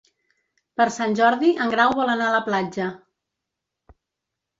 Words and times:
Per 0.79 0.85
Sant 0.93 1.11
Jordi 1.19 1.51
en 1.65 1.73
Grau 1.73 1.93
vol 1.99 2.13
anar 2.13 2.29
a 2.31 2.35
la 2.37 2.41
platja. 2.47 2.87